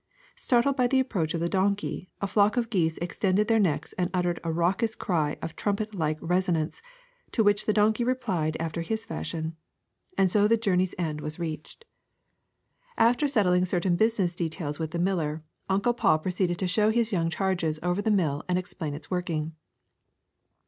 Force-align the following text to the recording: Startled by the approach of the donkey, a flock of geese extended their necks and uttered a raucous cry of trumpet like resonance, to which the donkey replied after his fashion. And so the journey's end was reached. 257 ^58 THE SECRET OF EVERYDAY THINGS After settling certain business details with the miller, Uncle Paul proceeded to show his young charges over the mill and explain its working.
Startled 0.35 0.75
by 0.75 0.87
the 0.87 0.99
approach 0.99 1.35
of 1.35 1.41
the 1.41 1.47
donkey, 1.47 2.09
a 2.21 2.25
flock 2.25 2.57
of 2.57 2.71
geese 2.71 2.97
extended 2.97 3.47
their 3.47 3.59
necks 3.59 3.93
and 3.99 4.09
uttered 4.15 4.39
a 4.43 4.51
raucous 4.51 4.95
cry 4.95 5.37
of 5.43 5.55
trumpet 5.55 5.93
like 5.93 6.17
resonance, 6.21 6.81
to 7.33 7.43
which 7.43 7.67
the 7.67 7.71
donkey 7.71 8.03
replied 8.03 8.57
after 8.59 8.81
his 8.81 9.05
fashion. 9.05 9.55
And 10.17 10.31
so 10.31 10.47
the 10.47 10.57
journey's 10.57 10.95
end 10.97 11.21
was 11.21 11.37
reached. 11.37 11.85
257 12.17 12.37
^58 12.37 12.39
THE 12.97 12.97
SECRET 12.97 12.97
OF 12.97 12.97
EVERYDAY 12.97 12.97
THINGS 13.07 13.09
After 13.11 13.27
settling 13.27 13.65
certain 13.65 13.95
business 13.95 14.35
details 14.35 14.79
with 14.79 14.89
the 14.91 14.97
miller, 14.97 15.43
Uncle 15.69 15.93
Paul 15.93 16.17
proceeded 16.17 16.57
to 16.57 16.65
show 16.67 16.89
his 16.89 17.11
young 17.13 17.29
charges 17.29 17.79
over 17.83 18.01
the 18.01 18.09
mill 18.09 18.43
and 18.49 18.57
explain 18.57 18.95
its 18.95 19.11
working. 19.11 19.53